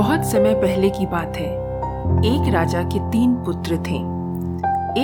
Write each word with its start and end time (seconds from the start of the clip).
बहुत 0.00 0.24
समय 0.24 0.54
पहले 0.54 0.90
की 0.90 1.06
बात 1.06 1.36
है। 1.36 1.48
एक 2.24 2.54
राजा 2.54 2.82
के 2.82 3.10
तीन 3.10 3.34
पुत्र 3.34 3.76
थे। 3.76 3.96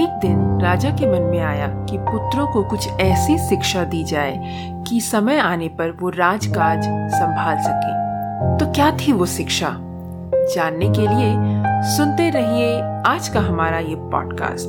एक 0.03 0.19
दिन 0.23 0.61
राजा 0.61 0.91
के 0.91 1.07
मन 1.07 1.23
में 1.23 1.41
आया 1.41 1.67
कि 1.67 1.99
पुत्रों 1.99 2.47
को 2.47 2.63
कुछ 2.63 2.89
ऐसी 2.89 3.39
शिक्षा 3.39 3.85
दी 3.85 4.05
जाए 4.05 4.37
कि 4.89 5.01
समय 5.01 5.39
आने 5.39 5.69
पर 5.69 5.91
वो 6.01 6.09
राजकाज 6.09 6.83
संभाल 7.13 7.59
सके। 7.59 7.93
तो 8.59 8.73
क्या 8.73 8.91
थी 8.91 9.13
वो 9.13 9.27
शिक्षा? 9.27 9.69
जानने 10.35 10.89
के 10.89 11.07
लिए 11.07 11.35
सुनते 11.97 12.31
रहिए 12.31 12.81
आज 13.07 13.29
का 13.29 13.41
हमारा 13.41 13.79
ये 13.79 13.97
podcast 13.99 14.69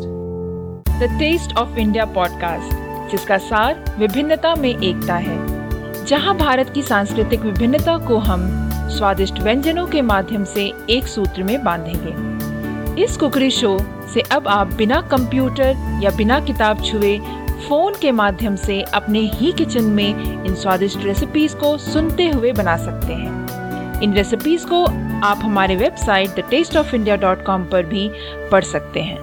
the 1.00 1.16
taste 1.20 1.58
of 1.58 1.78
India 1.78 2.06
podcast 2.06 2.76
जिसका 3.12 3.38
सार 3.38 3.84
विभिन्नता 4.00 4.56
में 4.56 4.70
एकता 4.70 5.16
है, 5.16 5.48
जहाँ 6.06 6.38
भारत 6.38 6.70
की 6.70 6.82
सांस्कृतिक 6.82 7.42
विभिन्नता 7.42 7.98
को 7.98 8.18
हम 8.18 8.67
स्वादिष्ट 8.90 9.40
व्यंजनों 9.40 9.88
के 9.88 10.02
माध्यम 10.02 10.44
से 10.44 10.74
एक 10.90 11.08
सूत्र 11.08 11.44
में 11.44 11.64
बांधेंगे। 11.64 12.38
इस 13.04 13.18
कुकरी 13.18 13.52
शो 13.52 13.78
से 14.14 14.22
अब 14.22 14.48
आप 14.48 14.74
बिना 14.74 15.02
कंप्यूटर 15.02 16.00
या 16.04 16.12
बिना 16.12 16.40
किताब 16.40 16.84
छुए 16.84 17.20
फ़ोन 17.68 17.94
के 18.02 18.12
माध्यम 18.12 18.56
से 18.56 18.82
अपने 18.82 19.20
ही 19.20 19.52
किचन 19.52 19.84
में 19.84 20.44
इन 20.46 20.56
स्वादिष्ट 20.56 21.00
रेसिपीज़ 21.04 21.56
को 21.56 21.78
सुनते 21.78 22.30
हुए 22.30 22.52
बना 22.52 22.78
सकते 22.78 23.14
हैं। 23.14 24.02
इन 24.02 24.14
रेसिपीज़ 24.14 24.66
को 24.66 24.86
आप 25.28 25.40
हमारे 25.44 25.76
website 25.76 26.30
the 26.30 26.44
taste 26.50 26.78
of 26.78 26.96
India 26.96 27.16
dot 27.16 27.46
com 27.46 27.64
पर 27.64 27.86
भी 27.86 28.12
पढ़ 28.52 28.64
सकते 28.64 29.00
हैं। 29.00 29.18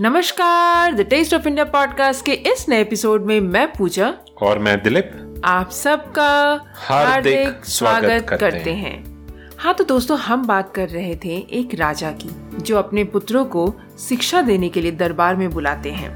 नमस्कार 0.00 0.94
the 0.94 1.00
taste 1.00 1.34
of 1.34 1.48
India 1.48 1.64
podcast 1.64 2.26
के 2.26 2.32
इस 2.32 2.66
नए 2.68 2.80
एपिसोड 2.80 3.22
में 3.22 3.40
मैं 3.40 3.72
पूजा। 3.72 4.14
और 4.42 4.58
मैं 4.58 4.82
दिलीप। 4.82 5.21
आप 5.44 5.70
सबका 5.70 6.60
हार्दिक 6.76 7.64
स्वागत 7.64 8.26
करते, 8.28 8.50
करते 8.50 8.72
हैं। 8.72 9.56
हाँ। 9.58 9.72
तो 9.74 9.84
दोस्तों 9.84 10.18
हम 10.18 10.46
बात 10.46 10.72
कर 10.74 10.88
रहे 10.88 11.14
थे 11.16 11.36
एक 11.50 11.74
राजा 11.74 12.10
की 12.12 12.28
जो 12.58 12.76
अपने 12.76 13.04
पुत्रों 13.04 13.44
को 13.44 13.74
शिक्षा 13.98 14.42
देने 14.42 14.68
के 14.68 14.80
लिए 14.80 14.92
दरबार 14.92 15.36
में 15.36 15.50
बुलाते 15.50 15.90
हैं 15.90 16.10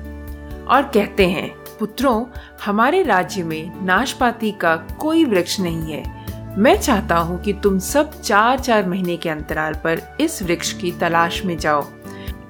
और 0.67 0.83
कहते 0.83 1.27
हैं 1.29 1.49
पुत्रों 1.79 2.25
हमारे 2.65 3.03
राज्य 3.03 3.43
में 3.43 3.85
नाशपाती 3.85 4.53
का 4.53 4.77
कोई 4.77 5.25
वृक्ष 5.25 5.59
नहीं 5.61 5.93
है। 5.93 6.59
मैं 6.59 6.77
चाहता 6.81 7.17
हूँ 7.17 7.41
कि 7.43 7.53
तुम 7.53 7.79
सब 7.79 8.21
चार 8.21 8.59
चार 8.59 8.89
महीने 8.89 9.17
के 9.17 9.29
अंतराल 9.29 9.75
पर 9.75 10.17
इस 10.21 10.43
वृक्ष 10.43 10.73
की 10.73 10.93
तलाश 10.93 11.45
में 11.45 11.57
जाओ 11.59 11.83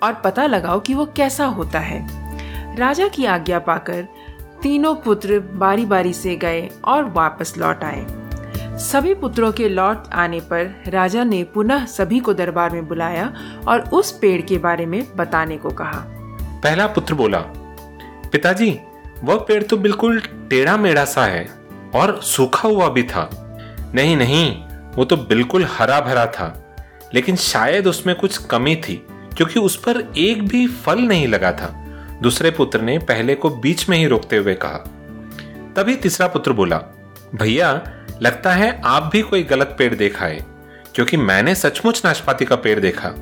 और 0.03 0.21
पता 0.25 0.47
लगाओ 0.47 0.81
कि 0.81 0.95
वो 0.95 1.07
कैसा 1.07 1.47
होता 1.47 1.79
है। 1.79 2.07
राजा 2.77 3.09
की 3.09 3.25
आज्ञा 3.25 3.59
पाकर 3.59 4.07
तीनों 4.67 4.95
पुत्र 4.95 5.39
बारी 5.55 5.85
बारी 5.87 6.13
से 6.13 6.35
गए 6.37 6.69
और 6.85 7.05
वापस 7.05 7.53
लौट 7.59 7.83
आए। 7.85 8.79
सभी 8.79 9.13
पुत्रों 9.15 9.51
के 9.53 9.69
लौट 9.69 10.09
आने 10.13 10.41
पर 10.41 10.83
राजा 10.89 11.25
ने 11.25 11.43
पुनः 11.45 11.85
सभी 11.85 12.19
को 12.21 12.35
दरबार 12.35 12.71
में 12.71 12.89
बुलाया 12.89 13.33
और 13.69 13.81
उस 13.91 14.11
पेड़ 14.13 14.41
के 14.43 14.59
बारे 14.59 14.87
में 14.87 15.17
बताने 15.17 15.57
को 15.57 15.71
कहा। 15.71 16.03
पहला 16.63 16.87
पुत्र 16.87 17.15
बोला, 17.15 17.39
पिताजी, 18.33 18.71
वह 19.25 19.37
पेड़ 19.39 19.63
तो 19.63 19.77
बिल्कुल 19.77 20.21
टेढ़ा 20.51 20.77
मेढ़ा 20.77 21.05
सा 21.05 21.25
है 21.25 21.49
और 21.95 22.21
सूखा 22.25 22.69
हुआ 22.69 22.89
भी 22.89 23.03
था। 23.05 23.29
नहीं 23.95 24.17
नहीं, 24.17 24.63
वो 24.97 25.05
तो 25.05 25.17
बिल्कुल 25.17 25.69
हरा 25.71 26.01
भरा 26.01 26.27
था, 26.27 26.53
लेकिन 27.15 27.37
शायद 27.37 27.87
उसमें 27.87 28.15
कुछ 28.17 28.37
कमी 28.47 28.77
थी, 28.79 29.03
क्योंकि 29.37 29.61
उस 29.61 29.77
पर 29.77 30.05
एक 30.19 30.47
भी 30.49 30.67
फल 30.67 30.99
नहीं 30.99 31.29
लगा 31.29 31.53
था। 31.53 31.75
दूसरे 32.23 32.51
पुत्र 32.51 32.81
ने 32.81 32.99
पहले 32.99 33.35
को 33.35 33.51
बीच 33.51 33.89
में 33.89 33.97
ही 33.99 34.07
रोकते 34.07 34.37
हुए 34.37 34.55
कहा। 34.55 34.79
तभी 35.77 35.97
तीसरा 35.97 36.27
पुत्र 36.27 36.53
बोला, 36.53 36.77
भैया, 37.35 37.73
लगता 38.23 38.53
है 38.53 38.81
आप 38.85 39.11
भी 39.13 39.23
कोई 39.23 39.43
गलत 39.43 39.75
पेड़ 39.79 39.95
देखा 39.95 40.27
है, 40.27 40.45
क्योंकि 40.95 41.17
मैंने 41.17 41.55
सचमुच 41.55 42.03
नाशपाती 42.05 42.45
का 42.45 42.57
पेड़ 42.57 42.79
देखा, 42.81 43.15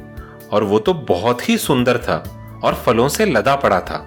और 0.52 0.64
वो 0.64 0.78
तो 0.78 0.94
बहुत 0.94 1.48
ही 1.48 1.58
सुंदर 1.58 1.98
था 1.98 2.16
और 2.64 2.74
फलों 2.74 3.08
से 3.08 3.26
लदा 3.26 3.54
पड़ा 3.56 3.80
था। 3.80 4.06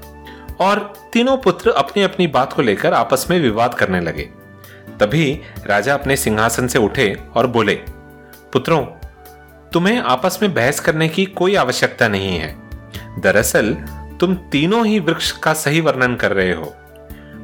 और 0.59 0.79
तीनों 1.13 1.37
पुत्र 1.37 1.69
अपनी 1.69 2.03
अपनी 2.03 2.27
बात 2.27 2.53
को 2.53 2.61
लेकर 2.61 2.93
आपस 2.93 3.27
में 3.29 3.39
विवाद 3.39 3.73
करने 3.73 3.99
लगे। 3.99 4.29
तभी 4.99 5.41
राजा 5.65 5.93
अपने 5.93 6.15
सिंहासन 6.17 6.67
से 6.67 6.79
उठे 6.79 7.13
और 7.35 7.47
बोले, 7.47 7.75
पुत्रों, 8.53 8.81
तुम्हें 9.73 9.99
आपस 9.99 10.39
में 10.41 10.53
बहस 10.53 10.79
करने 10.79 11.07
की 11.09 11.25
कोई 11.25 11.55
आवश्यकता 11.55 12.07
नहीं 12.07 12.37
है। 12.37 12.55
दरअसल 13.19 13.75
तुम 14.19 14.35
तीनों 14.51 14.85
ही 14.85 14.99
वृक्ष 14.99 15.31
का 15.31 15.53
सही 15.53 15.81
वर्णन 15.81 16.15
कर 16.15 16.31
रहे 16.31 16.53
हो। 16.53 16.73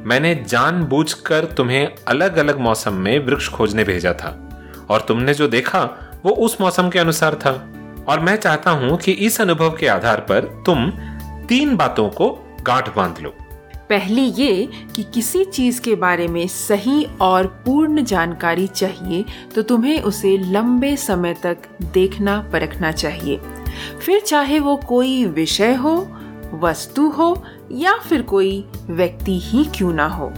मैंने 0.05 0.33
जानबूझकर 0.47 1.45
तुम्हें 1.45 1.87
अलग 2.07 2.37
अलग 2.37 2.59
मौसम 2.59 2.93
में 2.93 3.17
वृक्ष 3.19 3.49
खोजने 3.49 3.83
भेजा 3.83 4.13
था, 4.13 4.31
और 4.89 5.05
तुमने 5.07 5.33
जो 5.33 5.47
देखा, 5.47 5.83
वो 6.25 6.31
उस 6.35 6.57
मौसम 6.61 6.89
के 6.89 6.99
अनुसार 6.99 7.35
था। 7.35 7.51
और 8.07 8.19
मैं 8.19 8.35
चाहता 8.35 8.71
हूँ 8.71 8.97
कि 8.97 9.11
इस 9.11 9.39
अनुभव 9.41 9.69
के 9.69 9.87
आधार 9.87 10.19
पर 10.19 10.45
तुम 10.65 10.89
तीन 11.47 11.75
बातों 11.75 12.09
को 12.09 12.29
गांठ 12.61 12.95
बाँध 12.95 13.21
लो। 13.21 13.33
पहली 13.89 14.21
ये 14.21 14.69
कि 14.95 15.03
किसी 15.03 15.43
चीज़ 15.45 15.81
के 15.81 15.95
बारे 15.95 16.27
में 16.27 16.47
सही 16.47 17.05
और 17.21 17.47
पूर्ण 17.65 18.03
जानकारी 18.03 18.67
चाहिए 18.67 19.23
तो 19.55 19.61
तुम्हें 19.61 20.01
उसे 20.01 20.37
लंबे 20.37 20.95
समय 20.97 21.33
तक 21.33 21.57
देखना, 21.83 22.39
परखना 22.53 22.91
चाहिए। 22.91 23.39
फिर 24.05 24.19
चाहे 24.21 24.59
वो 24.59 24.75
कोई 24.77 25.25
विषय 25.25 25.73
हो 25.73 25.95
वस्तु 26.53 27.09
हो 27.09 27.43
या 27.71 27.97
फिर 27.97 28.21
कोई 28.21 28.65
व्यक्ति 28.89 29.39
ही 29.39 29.65
क्यों 29.65 29.93
ना 29.93 30.07
हो। 30.07 30.31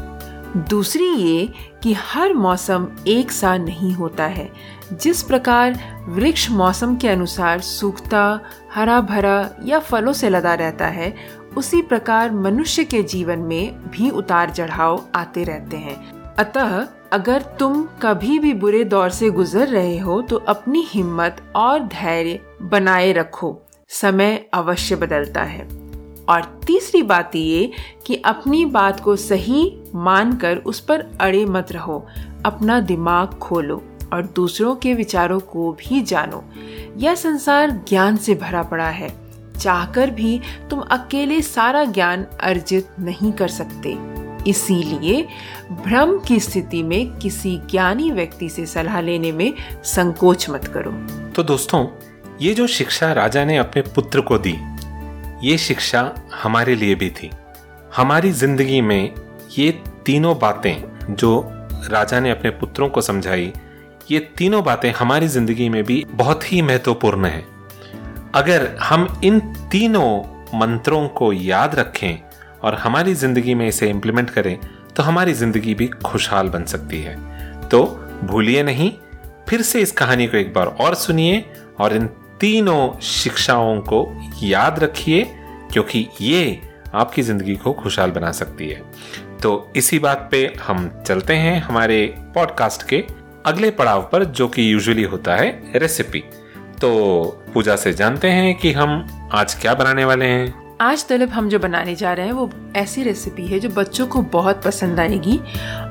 दूसरी 0.70 1.08
ये 1.08 1.50
कि 1.84 1.94
हर 1.94 2.34
मौसम 2.34 2.88
एक 3.08 3.32
सा 3.32 3.58
नहीं 3.58 3.94
होता 3.94 4.24
है। 4.24 4.50
जिस 4.94 5.24
प्रकार 5.24 5.80
वृक्ष 6.10 6.50
मौसम 6.50 6.96
के 6.96 7.10
अनुसार 7.10 7.62
सूखता 7.62 8.40
हरा 8.74 9.02
भरा 9.02 9.50
या 9.64 9.80
फलों 9.80 10.14
से 10.14 10.30
लदा 10.30 10.54
रहता 10.54 10.88
है, 10.88 11.16
उसी 11.58 11.82
प्रकार 11.82 12.32
मनुष्य 12.32 12.84
के 12.84 13.04
जीवन 13.04 13.40
में 13.40 13.90
भी 13.90 14.10
उतार 14.10 14.50
चढ़ाव 14.50 15.06
आते 15.16 15.44
रहते 15.44 15.78
हैं। 15.78 16.22
अतः 16.38 16.88
अगर 17.12 17.42
तुम 17.42 17.88
कभी 18.02 18.40
भी 18.40 18.54
बुरे 18.54 18.84
दौर 18.84 19.10
से 19.10 19.30
गुजर 19.30 19.68
रहे 19.68 19.98
हो 20.00 20.22
तो 20.22 20.36
अपनी 20.38 20.86
हिम्मत 20.88 21.42
और 21.56 21.80
धैर्य 21.80 22.40
बनाए 22.62 23.12
रखो। 23.14 23.62
समय 23.90 24.46
अवश्य 24.54 24.96
बदलता 24.96 25.44
है। 25.44 25.85
और 26.30 26.60
तीसरी 26.68 27.04
बात 27.04 27.36
ये 27.36 27.72
कि 28.06 28.16
अपनी 28.16 28.66
बात 28.66 29.00
को 29.00 29.16
सही 29.16 29.78
मानकर 29.96 30.58
उस 30.58 30.80
पर 30.80 31.06
अड़े 31.22 31.46
मत 31.46 31.72
रहो। 31.72 32.06
अपना 32.46 32.80
दिमाग 32.80 33.28
खोलो 33.28 33.84
और 34.14 34.24
दूसरों 34.36 34.76
के 34.76 34.94
विचारों 34.94 35.40
को 35.40 35.72
भी 35.74 36.02
जानो। 36.02 36.46
यह 36.98 37.16
संसार 37.16 37.72
ज्ञान 37.72 38.18
से 38.18 38.36
भरा 38.36 38.64
पड़ा 38.64 38.90
है। 38.90 39.26
चाहकर 39.60 40.10
भी 40.10 40.42
तुम 40.70 40.80
अकेले 40.80 41.42
सारा 41.42 41.84
ज्ञान 41.84 42.24
अर्जित 42.24 42.88
नहीं 43.00 43.32
कर 43.32 43.48
सकते। 43.48 43.98
इसीलिए 44.50 45.28
भ्रम 45.72 46.20
की 46.20 46.40
स्थिति 46.40 46.84
में 46.84 47.18
किसी 47.18 47.58
ज्ञानी 47.58 48.12
व्यक्ति 48.12 48.50
से 48.50 48.66
सलाह 48.66 49.02
लेने 49.02 49.32
में 49.32 49.54
संकोच 49.84 50.50
मत 50.50 50.68
करो। 50.68 50.92
तो 51.32 51.44
दोस्तों, 51.44 51.88
ये 52.42 52.54
जो 52.54 52.68
शिक्षा 52.68 53.14
राजा 53.14 53.46
ने 53.46 53.58
अपने 53.58 53.82
पुत्र 53.82 54.22
को 54.22 54.38
दी 54.38 54.56
ये 55.44 55.58
शिक्षा 55.58 56.14
हमारे 56.34 56.76
लिए 56.76 56.96
भी 56.96 57.10
थी। 57.12 57.30
हमारी 57.96 58.32
ज़िंदगी 58.34 58.82
में 58.82 59.14
ये 59.58 59.72
तीनों 60.06 60.38
बातें 60.40 61.16
जो 61.16 61.42
राजा 61.90 62.20
ने 62.20 62.32
अपने 62.32 62.50
पुत्रों 62.52 62.90
को 62.90 63.02
समझाई, 63.02 63.52
ये 64.12 64.20
तीनों 64.38 64.64
बातें 64.64 64.92
हमारी 64.92 65.28
ज़िंदगी 65.28 65.70
में 65.70 65.84
भी 65.84 66.04
बहुत 66.12 66.52
ही 66.52 66.62
महत्वपूर्ण 66.62 67.26
है। 67.26 67.44
अगर 68.36 68.68
हम 68.82 69.08
इन 69.24 69.40
तीनों 69.72 70.58
मंत्रों 70.60 71.08
को 71.10 71.32
याद 71.34 71.76
रखें 71.76 72.18
और 72.64 72.76
हमारी 72.76 73.14
ज़िंदगी 73.16 73.54
में 73.56 73.68
इसे 73.68 73.90
इम्प्लीमेंट 73.90 74.30
करें 74.30 74.58
तो 74.96 75.04
हमारी 75.04 75.34
ज़िंदगी 75.34 75.74
भी 75.76 75.88
खुशहाल 76.06 76.50
बन 76.50 76.66
सकती 76.66 77.02
है। 77.02 77.16
तो 77.70 77.84
भूलिए 78.24 78.64
नहीं, 78.64 78.92
फिर 79.50 79.62
से 79.62 79.82
इस 79.82 79.92
कहानी 79.92 80.28
को 80.28 80.38
एक 80.38 80.54
बार 80.54 80.68
और 80.68 80.96
सुनिए 80.96 81.44
और 81.80 81.96
इन 81.96 82.10
तीनों 82.40 83.00
शिक्षाओं 83.00 83.80
को 83.82 84.00
याद 84.44 84.80
रखिए 84.80 85.24
क्योंकि 85.74 86.08
ये 86.22 86.62
आपकी 86.94 87.22
ज़िंदगी 87.22 87.56
को 87.56 87.74
खुशहाल 87.74 88.12
बना 88.12 88.32
सकती 88.32 88.70
है। 88.70 88.82
तो 89.42 89.72
इसी 89.76 90.00
बात 90.00 90.28
पे 90.32 90.46
हम 90.68 90.90
चलते 91.08 91.34
हैं 91.34 91.60
हमारे 91.62 92.06
पॉडकास्ट 92.36 92.88
के 92.90 93.04
अगले 93.46 93.72
पड़ाव 93.72 94.10
पर 94.12 94.24
जो 94.24 94.48
कि 94.48 94.74
यूजुअली 94.74 95.04
होता 95.04 95.36
है 95.36 95.50
रेसिपी। 95.76 96.24
तो 96.82 96.92
पूजा 97.54 97.76
से 97.76 97.94
जानते 97.94 98.30
हैं 98.30 98.56
कि 98.56 98.72
हम 98.72 99.30
आज 99.34 99.54
क्या 99.54 99.74
बनाने 99.74 100.06
वाले 100.06 100.26
हैं। 100.26 100.78
आज 100.82 101.08
तलब 101.08 101.30
हम 101.30 101.50
जो 101.50 101.60
बनाने 101.60 101.96
जा 101.96 102.14
रहे 102.14 102.26
हैं 102.26 102.34
वो 102.34 102.50
ऐसी 102.76 103.04
रेसिपी 103.04 103.46
है 103.48 103.60
जो 103.60 103.70
बच्चों 103.70 104.08
को 104.08 104.22
बहुत 104.32 104.64
पसंद 104.64 105.00
आएगी 105.00 105.38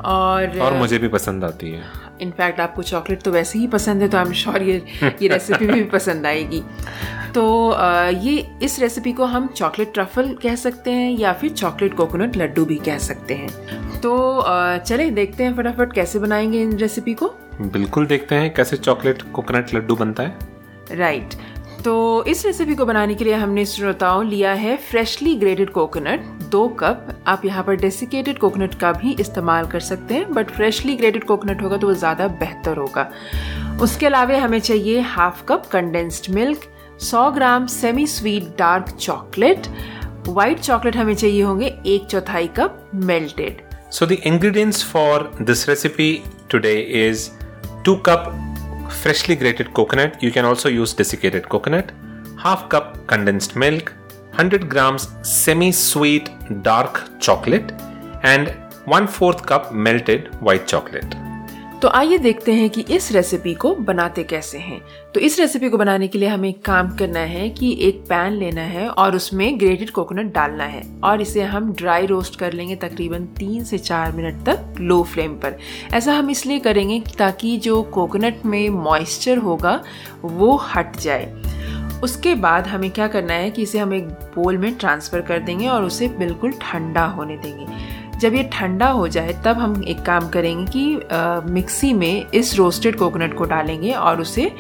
और 0.04 0.58
और 0.58 0.74
मुझे 0.74 0.98
भी 0.98 1.08
पसंद 1.08 1.44
आती 1.44 1.70
है। 1.70 2.03
इनफैक्ट 2.20 2.60
आपको 2.60 2.82
चॉकलेट 2.82 3.22
तो 3.22 3.30
वैसे 3.30 3.58
ही 3.58 3.66
पसंद 3.66 4.02
है 4.02 4.08
तो 4.08 4.18
आई 4.18 4.24
एम 4.24 4.32
श्योर 4.32 4.62
ये 4.62 4.82
ये 5.22 5.28
रेसिपी 5.28 5.66
भी 5.66 5.82
पसंद 5.90 6.26
आएगी। 6.26 6.62
तो 7.34 7.44
ये 8.20 8.36
इस 8.62 8.78
रेसिपी 8.80 9.12
को 9.12 9.24
हम 9.24 9.46
चॉकलेट 9.46 9.92
ट्रफल 9.94 10.34
कह 10.42 10.54
सकते 10.56 10.90
हैं 10.90 11.10
या 11.12 11.32
फिर 11.32 11.50
चॉकलेट 11.50 11.94
कोकोनट 11.94 12.36
लड्डू 12.36 12.64
भी 12.64 12.76
कह 12.76 12.98
सकते 12.98 13.34
हैं। 13.34 14.00
तो 14.00 14.44
चले 14.78 15.10
देखते 15.10 15.44
हैं 15.44 15.56
फटाफट 15.56 15.92
कैसे 15.92 16.18
बनाएँगे 16.18 16.62
इन 16.62 16.76
रेसिपी 16.78 17.14
को। 17.14 17.34
बिल्कुल 17.62 18.06
देखते 18.06 18.34
हैं 18.34 18.54
कैसे 18.54 18.76
चॉकलेट 18.76 19.22
कोकोनट 19.32 19.74
लड्डू 19.74 19.96
बनता 19.96 20.22
है। 20.22 20.36
Right 20.92 21.30
right. 21.30 21.82
तो 21.84 22.24
इस 22.24 22.44
रेसिपी 22.46 22.74
को 22.74 22.84
बनाने 22.86 23.14
के 23.14 23.24
लिए 23.24 23.34
हमने 23.34 23.64
श्रोताओं 23.66 24.24
लिया 24.26 24.52
है 24.52 24.76
फ्रेशली 24.90 25.34
ग्रेटेड 25.36 25.70
कोकोनट 25.70 26.20
दो 26.54 26.66
कप 26.80 27.08
आप 27.26 27.44
यहाँ 27.44 27.62
पर 27.64 27.76
डेसिकेटेड 27.76 28.38
कोकोनट 28.38 28.74
का 28.80 28.92
भी 28.92 29.16
इस्तेमाल 29.20 29.66
कर 29.66 29.80
सकते 29.80 30.14
हैं 30.14 30.32
बट 30.34 30.50
फ्रेशली 30.50 30.96
ग्रेटेड 30.96 31.24
कोकोनट 31.24 31.62
होगा 31.62 31.76
तो 31.76 31.86
वो 31.86 31.94
ज़्यादा 31.94 32.28
बेहतर 32.40 32.76
होगा। 32.76 33.10
उसके 33.82 34.06
अलावा 34.06 34.38
हमें 34.40 34.58
चाहिए 34.60 35.00
half 35.12 35.44
cup 35.48 35.66
condensed 35.72 36.30
milk 36.34 36.68
100 37.02 37.30
gram 37.34 37.66
semi 37.66 38.06
sweet 38.06 38.44
dark 38.58 38.90
chocolate 39.00 39.66
white 40.28 40.60
chocolate 40.60 40.96
हमें 40.96 41.14
चाहिए 41.14 41.42
होंगे 41.42 41.74
एक 41.86 42.06
चौथाई 42.10 42.46
cup 42.58 42.90
melted 43.10 43.62
so 43.92 44.06
the 44.06 44.12
ingredients 44.12 44.84
for 44.92 45.30
this 45.42 45.68
recipe 45.68 46.12
today 46.50 46.74
is 47.08 47.30
two 47.84 47.96
cup 48.08 48.32
freshly 48.94 49.34
grated 49.36 49.68
coconut, 49.74 50.22
you 50.22 50.30
can 50.30 50.44
also 50.44 50.70
use 50.70 50.92
desiccated 50.94 51.46
coconut, 51.48 51.92
half 52.38 52.68
cup 52.68 52.90
condensed 53.06 53.56
milk, 53.56 53.92
100 54.38 54.64
grams 54.68 55.06
semi 55.22 55.70
sweet 55.70 56.30
dark 56.62 57.00
chocolate, 57.20 57.72
and 58.24 58.52
1 58.86 59.06
4th 59.06 59.42
cup 59.46 59.72
melted 59.72 60.24
white 60.42 60.66
chocolate. 60.66 61.14
तो 61.82 61.88
आइए 61.88 62.18
देखते 62.18 62.52
हैं 62.52 62.70
कि 62.70 62.80
इस 62.80 63.12
recipe 63.12 63.54
को 63.54 63.74
बनाते 63.74 64.22
कैसे 64.22 64.58
हैं। 64.58 64.80
तो 65.14 65.20
इस 65.20 65.38
रेसिपी 65.40 65.68
को 65.68 65.78
बनाने 65.78 66.08
के 66.08 66.18
लिए 66.18 66.28
हमें 66.28 66.52
काम 66.52 66.96
करना 66.96 67.20
है 67.20 67.50
कि 67.50 67.78
एक 67.80 68.00
पैन 68.00 68.32
लेना 68.32 68.62
है 68.62 68.88
और 68.88 69.16
उसमें 69.16 69.60
ग्रेटेड 69.60 69.90
कोकोनट 69.90 70.32
डालना 70.34 70.64
है 70.64 70.82
और 71.04 71.20
इसे 71.20 71.42
हम 71.42 71.72
ड्राई 71.72 72.06
रोस्ट 72.06 72.38
कर 72.38 72.52
लेंगे 72.52 72.76
तकरीबन 72.76 73.24
तीन 73.24 73.64
से 73.64 73.78
चार 73.78 74.12
मिनट 74.12 74.44
तक 74.46 74.80
लो 74.80 75.02
फ्लेम 75.02 75.32
पर। 75.32 75.58
ऐसा 75.94 76.12
हम 76.12 76.30
इसलिए 76.30 76.58
करेंगे 76.58 77.02
ताकि 77.18 77.56
जो 77.56 77.82
कोकोनट 77.82 78.46
में 78.46 78.68
मॉइस्चर 78.70 79.38
होगा 79.38 79.84
वो 80.22 80.56
हट 80.56 80.96
जाए। 80.96 81.42
उसके 82.04 82.34
बाद 82.34 82.66
हमें 82.66 82.90
क्या 82.90 83.06
करना 83.08 83.34
है 83.34 83.50
कि 83.50 83.62
इसे 83.62 83.78
हम 83.78 83.94
एक 83.94 84.08
बोल 84.34 84.58
में 84.58 84.74
ट्रांसफ़र 84.74 85.20
कर 85.20 85.38
देंगे 85.38 85.68
और 85.68 85.84
उसे 85.84 86.08
बिल्कुल 86.08 86.52
ठंडा 86.52 87.04
होने 87.04 87.36
देंगे। 87.36 87.66
जब 88.20 88.34
ये 88.34 88.42
ठंडा 88.52 88.88
हो 88.88 89.06
जाए, 89.08 89.32
तब 89.44 89.58
हम 89.58 89.82
एक 89.84 90.02
काम 90.02 90.28
करेंगे 90.28 90.64
कि 90.72 91.52
मिक्सी 91.52 91.92
में 91.92 92.30
इस 92.30 92.54
रोस्टेड 92.56 92.96
कोकोनट 92.98 93.34
को 93.34 93.44
डालेंगे 93.44 93.92
और 93.92 94.20
उसे 94.20 94.50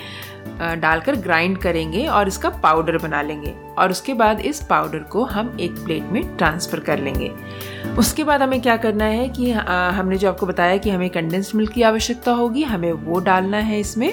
डालकर 0.54 1.16
ग्राइंड 1.16 1.56
करेंगे 1.58 2.06
और 2.06 2.28
इसका 2.28 2.48
पाउडर 2.62 2.98
बना 2.98 3.22
लेंगे। 3.22 3.54
और 3.78 3.90
उसके 3.90 4.14
बाद 4.14 4.40
इस 4.40 4.62
पाउडर 4.62 4.98
को 4.98 5.24
हम 5.24 5.56
एक 5.60 5.72
प्लेट 5.74 6.12
में 6.12 6.36
ट्रांसफ़र 6.36 6.80
कर 6.80 6.98
लेंगे। 6.98 7.30
उसके 7.98 8.24
बाद 8.24 8.42
हमें 8.42 8.60
क्या 8.62 8.76
करना 8.76 9.04
है 9.04 9.28
कि 9.28 9.50
हमने 9.50 10.18
जो 10.18 10.28
आपको 10.28 10.46
बताया 10.46 10.76
कि 10.76 10.90
हमें 10.90 11.08
कंडेंस्ड 11.10 11.56
मिल्क 11.56 11.72
की 11.72 11.82
आवश्यकता 11.82 12.32
होगी, 12.32 12.62
हमें 12.62 12.92
वो 12.92 13.20
डालना 13.20 13.56
है 13.58 13.80
इसमें 13.80 14.12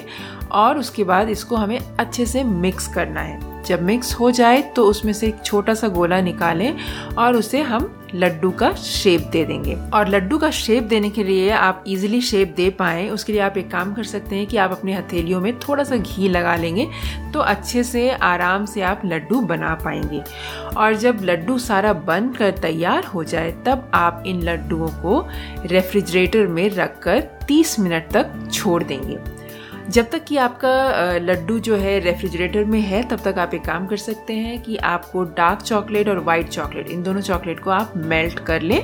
और 0.52 0.78
उसके 0.78 1.04
बाद 1.04 1.28
इसको 1.28 1.56
हमें 1.56 1.78
अच्छे 1.98 2.26
से 2.26 2.44
मिक्स 2.44 2.88
करना 2.88 3.20
है। 3.20 3.51
जब 3.66 3.82
मिक्स 3.82 4.14
हो 4.14 4.30
जाए 4.30 4.62
तो 4.76 4.86
उसमें 4.86 5.12
से 5.12 5.26
एक 5.28 5.42
छोटा 5.44 5.74
सा 5.74 5.88
गोला 5.88 6.20
निकालें 6.20 6.76
और 7.18 7.36
उसे 7.36 7.60
हम 7.62 7.98
लड्डू 8.14 8.50
का 8.50 8.72
शेप 8.74 9.20
दे 9.32 9.44
देंगे। 9.44 9.74
और 9.94 10.08
लड्डू 10.08 10.38
का 10.38 10.50
शेप 10.50 10.82
देने 10.84 11.10
के 11.10 11.22
लिए 11.24 11.50
आप 11.50 11.84
इजीली 11.86 12.20
शेप 12.20 12.52
दे 12.56 12.68
पाएँ। 12.70 13.08
उसके 13.10 13.32
लिए 13.32 13.40
आप 13.40 13.56
एक 13.58 13.70
काम 13.70 13.94
कर 13.94 14.04
सकते 14.04 14.36
हैं 14.36 14.46
कि 14.46 14.56
आप 14.56 14.72
अपनी 14.72 14.92
हथेलियों 14.92 15.40
में 15.40 15.58
थोड़ा 15.58 15.84
सा 15.84 15.96
घी 15.96 16.28
लगा 16.28 16.56
लेंगे 16.56 16.88
तो 17.32 17.40
अच्छे 17.40 17.84
से 17.84 18.10
आराम 18.10 18.66
से 18.66 18.82
आप 18.82 19.02
लड्डू 19.04 19.40
बना 19.42 19.74
पाएँगे। 19.74 20.22
और 20.76 20.94
जब 20.94 21.18
लड्डू 21.22 21.58
सारा 21.58 21.92
बन 21.92 22.28
कर 22.28 22.50
तैयार 22.52 23.04
हो 23.04 23.24
जाए, 23.24 23.50
तब 23.66 23.90
आप 23.94 24.22
इन 24.26 24.42
लड्डुओं 24.42 24.88
को 25.02 25.26
रेफ्रिजरेटर 25.66 26.46
में 26.46 26.68
रख 26.70 26.98
कर 27.02 27.20
30 27.48 27.78
मिनट 27.78 28.10
तक 28.12 28.32
छोड़ 28.52 28.82
देंगे। 28.82 29.18
जब 29.88 30.10
तक 30.10 30.24
कि 30.24 30.36
आपका 30.36 31.16
लड्डू 31.18 31.58
जो 31.58 31.76
है 31.76 31.98
रेफ्रिजरेटर 32.00 32.64
में 32.64 32.80
है, 32.80 33.02
तब 33.08 33.20
तक 33.20 33.38
आप 33.38 33.54
एक 33.54 33.64
काम 33.64 33.86
कर 33.86 33.96
सकते 33.96 34.32
हैं 34.32 34.60
कि 34.62 34.76
आपको 34.76 35.22
डार्क 35.36 35.62
चॉकलेट 35.62 36.08
और 36.08 36.18
वाइट 36.18 36.48
चॉकलेट, 36.48 36.88
इन 36.88 37.02
दोनों 37.02 37.20
चॉकलेट 37.20 37.60
को 37.60 37.70
आप 37.70 37.92
मेल्ट 37.96 38.38
कर 38.38 38.62
लें 38.62 38.80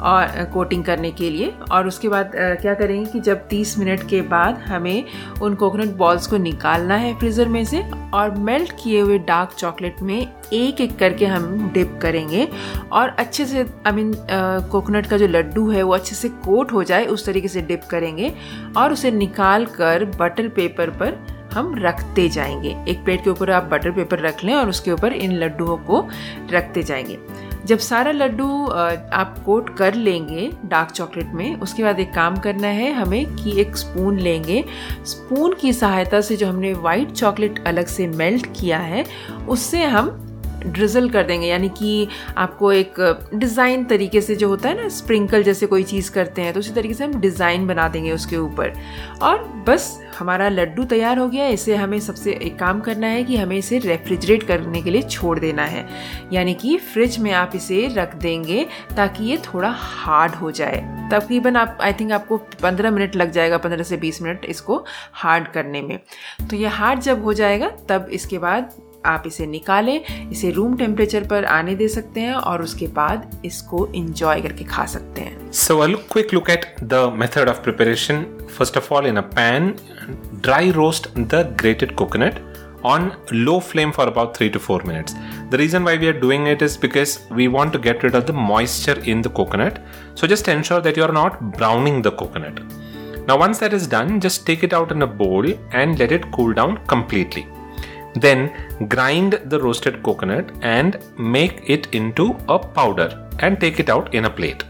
और 0.00 0.44
कोटिंग 0.52 0.84
करने 0.84 1.10
के 1.10 1.30
लिए। 1.30 1.52
और 1.72 1.86
उसके 1.86 2.08
बाद 2.08 2.32
क्या 2.34 2.74
करेंगे 2.74 3.10
कि 3.12 3.20
जब 3.20 3.48
30 3.48 3.76
मिनट 3.78 4.08
के 4.08 4.20
बाद 4.24 4.58
हमें 4.66 5.04
उन 5.42 5.54
कोकोनट 5.54 5.96
बॉल्स 5.96 6.26
को 6.26 6.36
निकालना 6.38 6.96
है 6.96 7.18
फ्रीज़र 7.18 7.48
में 7.48 7.64
से 7.64 7.82
और 8.14 8.30
मेल्ट 8.40 8.72
किए 8.82 9.00
हुए 9.00 9.18
डार्क 9.18 9.54
चॉकलेट 9.58 10.02
में 10.02 10.26
एक 10.52 10.80
एक 10.80 10.96
करके 10.98 11.26
हम 11.26 11.70
डिप 11.74 11.98
करेंगे। 12.02 12.48
और 12.92 13.08
अच्छे 13.08 13.46
से 13.46 13.66
आई 13.86 13.92
मीन 13.92 14.12
कोकोनट 14.70 15.06
का 15.06 15.16
जो 15.16 15.26
लड्डू 15.26 15.70
है, 15.70 15.82
वो 15.82 15.94
अच्छे 15.94 16.14
से 16.14 16.28
कोट 16.28 16.72
हो 16.72 16.82
जाए, 16.82 17.06
उस 17.06 17.26
तरीके 17.26 17.48
से 17.48 17.62
डिप 17.62 17.84
करेंगे। 17.90 18.32
और 18.76 18.92
उसे 18.92 19.10
निकाल 19.10 19.66
कर 19.66 20.04
बटर 20.18 20.48
पेपर 20.48 20.90
पर 20.90 21.18
हम 21.52 21.74
रखते 21.78 22.28
जाएँगे। 22.28 22.76
एक 22.88 23.04
प्लेट 23.04 23.24
के 23.24 23.30
ऊपर 23.30 23.50
आप 23.50 23.64
बटर 23.64 23.90
पेपर 23.90 24.18
रख 24.18 24.44
लें 24.44 24.54
और 24.54 24.68
उसके 24.68 24.92
ऊपर 24.92 25.12
इन 25.12 25.32
लड्डुओं 25.32 25.76
को 25.76 26.06
रखते 26.52 26.82
जाएँगे। 26.82 27.18
जब 27.64 27.78
सारा 27.78 28.10
लड्डू 28.12 28.46
आप 28.66 29.38
कोट 29.46 29.76
कर 29.76 29.94
लेंगे 29.94 30.50
डार्क 30.64 30.90
चॉकलेट 30.90 31.32
में, 31.34 31.60
उसके 31.60 31.82
बाद 31.82 32.00
एक 32.00 32.12
काम 32.14 32.36
करना 32.36 32.68
है, 32.68 32.92
हमें 32.92 33.36
कि 33.36 33.60
एक 33.60 33.76
स्पून 33.76 34.18
लेंगे। 34.18 34.64
स्पून 35.04 35.54
की 35.54 35.72
सहायता 35.72 36.20
से 36.20 36.36
जो 36.36 36.46
हमने 36.46 36.72
वाइट 36.74 37.12
चॉकलेट 37.12 37.66
अलग 37.66 37.86
से 37.86 38.06
मेल्ट 38.06 38.46
किया 38.60 38.78
है, 38.78 39.04
उससे 39.48 39.84
हम 39.84 40.22
ड्रिजल 40.64 41.08
कर 41.10 41.22
देंगे, 41.22 41.46
यानी 41.46 41.68
कि 41.68 42.08
आपको 42.36 42.72
एक 42.72 42.94
डिज़ाइन 43.34 43.84
तरीके 43.84 44.20
से 44.20 44.34
जो 44.36 44.48
होता 44.48 44.68
है 44.68 44.76
ना 44.76 44.88
स्प्रिंकल 44.88 45.42
जैसे 45.42 45.66
कोई 45.66 45.82
चीज़ 45.84 46.10
करते 46.12 46.42
हैं 46.42 46.52
तो 46.52 46.60
उसी 46.60 46.72
तरीके 46.72 46.94
से 46.94 47.04
हम 47.04 47.20
डिज़ाइन 47.20 47.66
बना 47.66 47.88
देंगे 47.88 48.12
उसके 48.12 48.36
ऊपर। 48.36 48.72
और 49.22 49.44
बस, 49.68 49.98
हमारा 50.18 50.48
लड्डू 50.48 50.84
तैयार 50.84 51.18
हो 51.18 51.28
गया 51.28 51.46
इसे 51.48 51.74
हमें 51.76 51.98
सबसे 52.00 52.32
एक 52.34 52.58
काम 52.58 52.80
करना 52.80 53.06
है 53.06 53.24
कि 53.24 53.36
हमें 53.36 53.56
इसे 53.56 53.78
रेफ्रिजरेट 53.78 54.42
करने 54.42 54.82
के 54.82 54.90
लिए 54.90 55.02
छोड़ 55.02 55.38
देना 55.38 55.64
है। 55.64 55.86
यानी 56.32 56.54
कि 56.54 56.76
फ्रिज 56.84 57.18
में 57.18 57.30
आप 57.32 57.52
इसे 57.56 57.86
रख 57.96 58.14
देंगे 58.16 58.66
ताकि 58.96 59.24
ये 59.24 59.36
थोड़ा 59.46 59.70
हार्ड 59.70 60.34
हो 60.34 60.50
जाए। 60.50 60.80
तकरीबन 61.12 61.56
आप 61.56 61.78
आई 61.80 61.92
थिंक 61.92 62.12
आपको 62.12 62.36
15 62.62 62.90
मिनट 62.90 63.16
लग 63.16 63.30
जाएगा 63.30 63.58
15 63.58 63.82
से 63.82 63.96
20 63.98 64.22
मिनट 64.22 64.44
इसको 64.44 64.84
हार्ड 65.14 65.48
करने 65.48 65.82
में। 65.82 65.98
तो 66.50 66.56
ये 66.56 66.68
हार्ड 66.68 67.00
जब 67.00 67.24
हो 67.24 67.32
जाएगा, 67.34 67.68
तब 67.88 68.08
इसके 68.12 68.38
बाद 68.38 68.72
आप 69.14 69.26
इसे 69.26 69.46
निकालें 69.46 70.30
इसे 70.30 70.50
रूम 70.58 70.76
टेम्परेचर 70.76 71.24
पर 71.32 71.44
आने 71.58 71.74
दे 71.74 71.88
सकते 71.88 72.20
हैं 72.20 72.34
और 72.34 72.62
उसके 72.62 72.86
बाद 72.98 73.40
इसको 73.44 73.86
इंजॉय 73.94 74.40
करके 74.42 74.64
खा 74.64 74.86
सकते 74.96 75.20
हैं 75.20 75.34
So 75.52 75.82
a 75.82 75.88
quick 76.14 76.32
look 76.32 76.48
at 76.56 76.66
the 76.94 77.02
method 77.22 77.48
of 77.48 77.62
preparation. 77.62 78.24
First 78.58 78.76
of 78.76 78.90
all, 78.92 79.06
in 79.12 79.18
a 79.18 79.22
pan, 79.22 79.74
dry 80.48 80.70
roast 80.70 81.08
the 81.34 81.42
grated 81.62 81.96
coconut 81.96 82.40
on 82.84 83.06
low 83.32 83.58
flame 83.60 83.92
for 83.92 84.06
about 84.06 84.36
3 84.36 84.50
to 84.50 84.60
4 84.60 84.82
minutes. 84.84 85.14
The 85.50 85.58
reason 85.58 85.84
why 85.84 85.96
we 85.96 86.08
are 86.08 86.18
doing 86.26 86.46
it 86.46 86.62
is 86.62 86.76
because 86.76 87.14
we 87.30 87.48
want 87.48 87.72
to 87.72 87.78
get 87.78 88.02
rid 88.02 88.14
of 88.14 88.26
the 88.26 88.32
moisture 88.32 88.98
in 89.14 89.22
the 89.22 89.30
coconut. 89.30 89.80
So 90.14 90.26
just 90.26 90.48
ensure 90.48 90.80
that 90.80 90.96
you 90.96 91.04
are 91.04 91.12
not 91.12 91.40
browning 91.56 92.02
the 92.02 92.12
coconut. 92.12 92.60
Now, 93.26 93.36
once 93.38 93.58
that 93.58 93.72
is 93.72 93.88
done, 93.88 94.20
just 94.20 94.46
take 94.46 94.62
it 94.62 94.72
out 94.72 94.92
in 94.92 95.02
a 95.02 95.06
bowl 95.06 95.52
and 95.72 95.98
let 95.98 96.12
it 96.12 96.30
cool 96.30 96.52
down 96.52 96.76
completely. 96.86 97.46
Then 98.16 98.88
grind 98.88 99.40
the 99.46 99.60
roasted 99.60 100.02
coconut 100.02 100.50
and 100.62 100.98
make 101.18 101.68
it 101.68 101.94
into 101.94 102.36
a 102.48 102.58
powder 102.58 103.28
and 103.38 103.60
take 103.60 103.78
it 103.78 103.90
out 103.90 104.14
in 104.14 104.24
a 104.24 104.30
plate. 104.30 104.64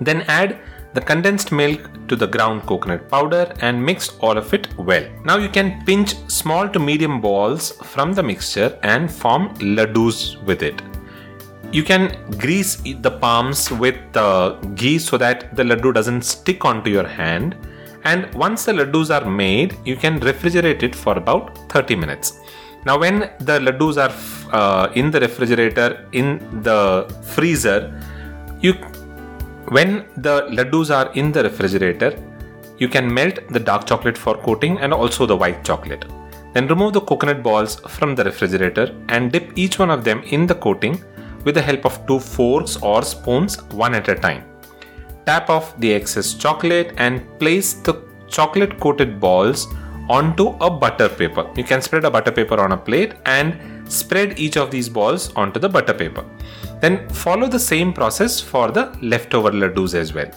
Then 0.00 0.22
add 0.22 0.58
the 0.94 1.00
condensed 1.00 1.52
milk 1.52 1.90
to 2.08 2.16
the 2.16 2.26
ground 2.26 2.62
coconut 2.62 3.08
powder 3.10 3.52
and 3.60 3.84
mix 3.84 4.16
all 4.20 4.38
of 4.38 4.54
it 4.54 4.66
well. 4.78 5.06
Now 5.24 5.36
you 5.36 5.48
can 5.48 5.84
pinch 5.84 6.14
small 6.28 6.68
to 6.68 6.78
medium 6.78 7.20
balls 7.20 7.72
from 7.92 8.14
the 8.14 8.22
mixture 8.22 8.78
and 8.82 9.12
form 9.12 9.54
laddus 9.56 10.42
with 10.44 10.62
it. 10.62 10.80
You 11.72 11.82
can 11.82 12.16
grease 12.38 12.76
the 12.76 13.10
palms 13.10 13.70
with 13.70 13.96
the 14.12 14.52
ghee 14.76 14.98
so 14.98 15.18
that 15.18 15.54
the 15.56 15.64
laddu 15.64 15.92
doesn't 15.92 16.22
stick 16.22 16.64
onto 16.64 16.90
your 16.90 17.06
hand. 17.06 17.56
And 18.04 18.32
once 18.34 18.64
the 18.64 18.72
laddus 18.72 19.10
are 19.10 19.28
made, 19.28 19.76
you 19.84 19.96
can 19.96 20.20
refrigerate 20.20 20.82
it 20.82 20.94
for 20.94 21.18
about 21.18 21.58
30 21.70 21.96
minutes. 21.96 22.40
Now, 22.86 22.96
when 22.96 23.30
the 23.40 23.58
laddus 23.66 23.96
are 24.04 24.14
uh, 24.54 24.92
in 24.92 25.10
the 25.10 25.18
refrigerator, 25.18 26.06
in 26.12 26.62
the 26.62 27.12
freezer, 27.34 27.80
you 28.60 28.74
when 29.76 30.06
the 30.16 30.34
laddus 30.58 30.90
are 30.98 31.12
in 31.14 31.32
the 31.32 31.42
refrigerator, 31.42 32.16
you 32.78 32.88
can 32.88 33.12
melt 33.12 33.40
the 33.48 33.58
dark 33.58 33.86
chocolate 33.88 34.16
for 34.16 34.36
coating 34.36 34.78
and 34.78 34.94
also 34.94 35.26
the 35.26 35.34
white 35.34 35.64
chocolate. 35.64 36.04
Then 36.54 36.68
remove 36.68 36.92
the 36.92 37.00
coconut 37.00 37.42
balls 37.42 37.74
from 37.96 38.14
the 38.14 38.22
refrigerator 38.22 38.94
and 39.08 39.32
dip 39.32 39.58
each 39.58 39.80
one 39.80 39.90
of 39.90 40.04
them 40.04 40.22
in 40.36 40.46
the 40.46 40.54
coating 40.54 41.02
with 41.42 41.56
the 41.56 41.62
help 41.62 41.84
of 41.84 42.06
two 42.06 42.20
forks 42.20 42.76
or 42.76 43.02
spoons 43.02 43.60
one 43.72 43.96
at 43.96 44.08
a 44.08 44.14
time. 44.14 44.44
Tap 45.24 45.50
off 45.50 45.76
the 45.80 45.92
excess 45.92 46.34
chocolate 46.34 46.94
and 46.98 47.26
place 47.40 47.72
the 47.72 47.94
chocolate 48.28 48.78
coated 48.78 49.18
balls 49.18 49.66
onto 50.08 50.48
a 50.60 50.70
butter 50.70 51.08
paper. 51.08 51.50
You 51.56 51.64
can 51.64 51.82
spread 51.82 52.04
a 52.04 52.10
butter 52.10 52.32
paper 52.32 52.60
on 52.60 52.72
a 52.72 52.76
plate 52.76 53.14
and 53.26 53.90
spread 53.90 54.38
each 54.38 54.56
of 54.56 54.70
these 54.70 54.88
balls 54.88 55.32
onto 55.34 55.60
the 55.60 55.68
butter 55.68 55.94
paper. 55.94 56.24
Then 56.80 57.08
follow 57.08 57.46
the 57.46 57.58
same 57.58 57.92
process 57.92 58.40
for 58.40 58.70
the 58.70 58.96
leftover 59.02 59.50
laddus 59.50 59.94
as 59.94 60.12
well. 60.12 60.30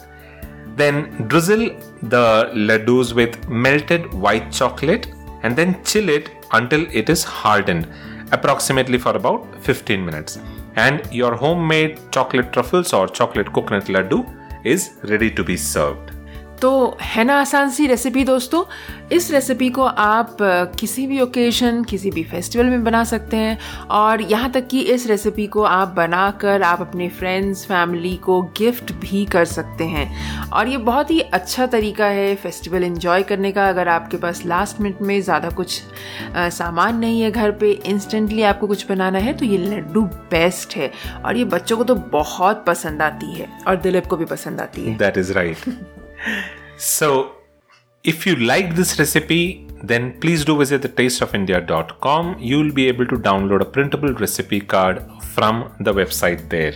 Then 0.76 1.26
drizzle 1.28 1.70
the 2.02 2.50
laddus 2.54 3.12
with 3.12 3.48
melted 3.48 4.12
white 4.14 4.50
chocolate 4.52 5.08
and 5.42 5.56
then 5.56 5.82
chill 5.84 6.08
it 6.08 6.30
until 6.52 6.86
it 6.92 7.08
is 7.08 7.24
hardened, 7.24 7.88
approximately 8.32 8.98
for 8.98 9.16
about 9.16 9.46
15 9.62 10.04
minutes. 10.04 10.38
And 10.76 11.12
your 11.12 11.34
homemade 11.34 11.98
chocolate 12.12 12.52
truffles 12.52 12.92
or 12.92 13.08
chocolate 13.08 13.52
coconut 13.52 13.86
laddu 13.86 14.24
is 14.64 14.92
ready 15.04 15.30
to 15.32 15.44
be 15.44 15.56
served. 15.56 16.12
तो 16.62 16.98
है 17.00 17.22
ना 17.24 17.38
आसान 17.40 17.70
सी 17.70 17.86
recipe 17.86 18.24
दोस्तों? 18.24 18.64
इस 19.12 19.30
recipe 19.30 19.68
को 19.70 19.82
आप 19.82 20.36
किसी 20.80 21.06
भी 21.06 21.20
ओकेजन 21.20 21.82
किसी 21.84 22.10
भी 22.10 22.22
फेस्टिवल 22.24 22.66
में 22.66 22.84
बना 22.84 23.02
सकते 23.04 23.36
हैं 23.36 23.86
और 23.90 24.22
यहाँ 24.22 24.50
तक 24.52 24.66
कि 24.68 24.80
इस 24.84 25.06
रेसिपी 25.06 25.46
को 25.46 25.62
आप 25.62 25.88
बनाकर 25.88 26.62
आप 26.62 26.80
अपने 26.80 27.08
फ्रेंड्स 27.08 27.64
फैमिली 27.66 28.14
को 28.16 28.40
गिफ्ट 28.58 28.92
भी 28.94 29.24
कर 29.26 29.44
सकते 29.44 29.84
हैं। 29.84 30.50
और 30.50 30.68
ये 30.68 30.76
बहुत 30.78 31.10
ही 31.10 31.20
अच्छा 31.20 31.66
तरीका 31.66 32.06
है 32.06 32.34
फेस्टिवल 32.34 32.84
इन्जॉय 32.84 33.22
करने 33.22 33.52
का। 33.52 33.68
अगर 33.68 33.88
आपके 33.88 34.16
पास 34.16 34.44
लास्ट 34.46 34.80
मिनट 34.80 35.02
में 35.02 35.20
ज़्यादा 35.22 35.50
कुछ 35.50 35.82
आ, 36.36 36.48
सामान 36.48 36.98
नहीं 36.98 37.20
है 37.20 37.30
घर 37.30 37.50
पे 37.52 37.70
इंस्टेंटली 37.70 38.42
आपको 38.42 38.66
कुछ 38.66 38.88
बनाना 38.88 39.18
है 39.18 39.32
तो 39.32 39.46
ये 39.46 39.58
लड्डू 39.58 40.02
बेस्ट 40.02 40.76
है। 40.76 40.90
और 41.24 41.36
ये 41.36 41.44
बच्चों 41.46 41.76
को 41.76 41.84
तो 41.84 41.94
बहुत 42.12 42.64
पसंद 42.66 43.02
आती 43.02 43.32
है 43.34 43.48
और 43.66 43.76
दिलीप 43.78 44.06
को 44.06 44.16
भी 44.16 44.24
पसंद 44.26 44.60
आती 44.60 44.84
है। 44.84 44.96
That 44.98 45.18
is 45.18 45.32
right 45.32 45.64
So, 46.76 47.36
if 48.02 48.26
you 48.26 48.36
like 48.36 48.74
this 48.74 48.98
recipe, 48.98 49.66
then 49.82 50.18
please 50.20 50.44
do 50.44 50.56
visit 50.56 50.82
the 50.82 50.88
tasteofindia.com. 50.88 52.36
You'll 52.38 52.72
be 52.72 52.88
able 52.88 53.06
to 53.06 53.16
download 53.16 53.60
a 53.60 53.64
printable 53.64 54.12
recipe 54.14 54.60
card 54.60 55.02
from 55.22 55.72
the 55.80 55.92
website 55.92 56.48
there. 56.48 56.74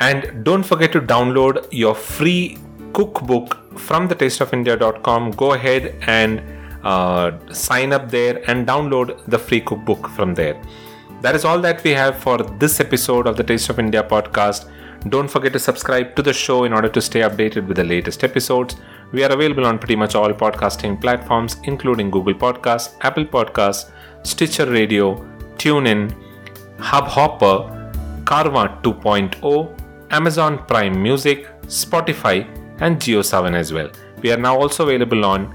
And 0.00 0.44
don't 0.44 0.62
forget 0.62 0.92
to 0.92 1.00
download 1.00 1.66
your 1.70 1.94
free 1.94 2.58
cookbook 2.92 3.78
from 3.78 4.08
the 4.08 4.14
tasteofindia.com. 4.14 5.32
Go 5.32 5.52
ahead 5.52 5.94
and 6.06 6.42
uh, 6.84 7.32
sign 7.52 7.92
up 7.92 8.10
there 8.10 8.42
and 8.48 8.66
download 8.66 9.24
the 9.26 9.38
free 9.38 9.60
cookbook 9.60 10.08
from 10.08 10.34
there. 10.34 10.60
That 11.20 11.34
is 11.34 11.44
all 11.44 11.60
that 11.60 11.82
we 11.82 11.90
have 11.90 12.18
for 12.18 12.38
this 12.38 12.78
episode 12.80 13.26
of 13.26 13.36
the 13.36 13.42
Taste 13.42 13.70
of 13.70 13.78
India 13.78 14.02
podcast. 14.02 14.70
Don't 15.06 15.28
forget 15.28 15.52
to 15.52 15.58
subscribe 15.60 16.16
to 16.16 16.22
the 16.22 16.32
show 16.32 16.64
in 16.64 16.72
order 16.72 16.88
to 16.88 17.00
stay 17.00 17.20
updated 17.20 17.68
with 17.68 17.76
the 17.76 17.84
latest 17.84 18.24
episodes. 18.24 18.76
We 19.12 19.22
are 19.22 19.30
available 19.30 19.64
on 19.64 19.78
pretty 19.78 19.96
much 19.96 20.14
all 20.14 20.32
podcasting 20.32 21.00
platforms, 21.00 21.56
including 21.62 22.10
Google 22.10 22.34
Podcasts, 22.34 22.96
Apple 23.02 23.24
Podcasts, 23.24 23.90
Stitcher 24.24 24.66
Radio, 24.66 25.24
TuneIn, 25.56 26.12
Hubhopper, 26.78 28.24
Carva 28.24 28.80
2.0, 28.82 30.10
Amazon 30.10 30.58
Prime 30.66 31.00
Music, 31.00 31.46
Spotify, 31.62 32.46
and 32.80 32.98
JioSavan 32.98 33.54
as 33.54 33.72
well. 33.72 33.90
We 34.20 34.32
are 34.32 34.36
now 34.36 34.58
also 34.58 34.84
available 34.84 35.24
on 35.24 35.54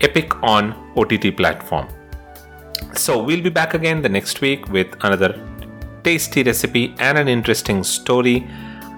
Epic 0.00 0.40
on 0.42 0.92
OTT 0.96 1.36
platform. 1.36 1.88
So 2.94 3.20
we'll 3.22 3.42
be 3.42 3.50
back 3.50 3.74
again 3.74 4.02
the 4.02 4.08
next 4.08 4.40
week 4.40 4.68
with 4.68 4.94
another 5.00 5.44
tasty 6.04 6.42
recipe 6.42 6.94
and 6.98 7.18
an 7.18 7.28
interesting 7.28 7.82
story. 7.84 8.48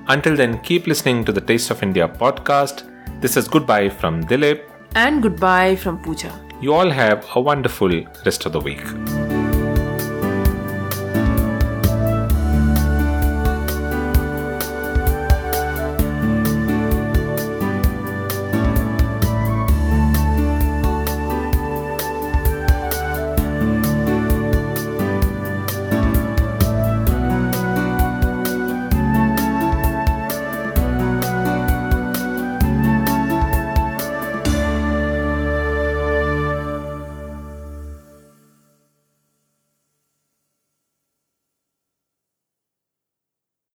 Until 0.09 0.37
then, 0.37 0.59
keep 0.61 0.87
listening 0.87 1.25
to 1.25 1.33
the 1.33 1.41
Taste 1.41 1.71
of 1.71 1.83
India 1.83 2.09
podcast. 2.09 2.83
This 3.21 3.37
is 3.37 3.49
goodbye 3.49 3.89
from 3.89 4.25
Dilip. 4.25 4.63
And 4.95 5.23
goodbye 5.23 5.77
from 5.77 6.03
Pooja. 6.03 6.33
You 6.61 6.75
all 6.75 6.91
have 6.91 7.25
a 7.35 7.41
wonderful 7.41 7.91
rest 8.25 8.45
of 8.47 8.53
the 8.53 8.61
week. 8.61 8.83